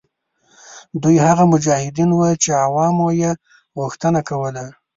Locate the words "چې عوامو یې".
2.43-3.31